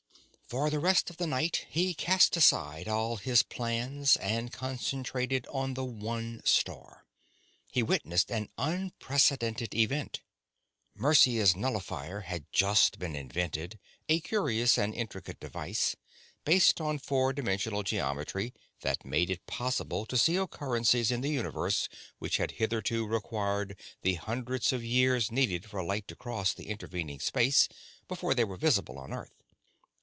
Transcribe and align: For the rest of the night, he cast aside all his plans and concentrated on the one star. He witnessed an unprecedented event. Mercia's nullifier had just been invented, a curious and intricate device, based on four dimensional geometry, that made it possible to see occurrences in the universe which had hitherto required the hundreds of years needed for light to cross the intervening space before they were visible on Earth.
For 0.51 0.69
the 0.69 0.79
rest 0.79 1.09
of 1.09 1.15
the 1.15 1.27
night, 1.27 1.65
he 1.69 1.93
cast 1.93 2.35
aside 2.35 2.89
all 2.89 3.15
his 3.15 3.41
plans 3.41 4.17
and 4.17 4.51
concentrated 4.51 5.47
on 5.49 5.75
the 5.75 5.85
one 5.85 6.41
star. 6.43 7.05
He 7.71 7.81
witnessed 7.81 8.29
an 8.29 8.49
unprecedented 8.57 9.73
event. 9.73 10.19
Mercia's 10.93 11.55
nullifier 11.55 12.19
had 12.27 12.51
just 12.51 12.99
been 12.99 13.15
invented, 13.15 13.79
a 14.09 14.19
curious 14.19 14.77
and 14.77 14.93
intricate 14.93 15.39
device, 15.39 15.95
based 16.43 16.81
on 16.81 16.99
four 16.99 17.31
dimensional 17.31 17.81
geometry, 17.81 18.53
that 18.81 19.05
made 19.05 19.29
it 19.29 19.47
possible 19.47 20.05
to 20.05 20.17
see 20.17 20.35
occurrences 20.35 21.11
in 21.11 21.21
the 21.21 21.29
universe 21.29 21.87
which 22.19 22.35
had 22.35 22.51
hitherto 22.59 23.07
required 23.07 23.79
the 24.01 24.15
hundreds 24.15 24.73
of 24.73 24.83
years 24.83 25.31
needed 25.31 25.63
for 25.69 25.81
light 25.81 26.09
to 26.09 26.15
cross 26.17 26.53
the 26.53 26.67
intervening 26.67 27.21
space 27.21 27.69
before 28.09 28.33
they 28.35 28.43
were 28.43 28.57
visible 28.57 28.99
on 28.99 29.13
Earth. 29.13 29.31